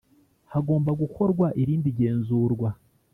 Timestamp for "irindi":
1.61-1.89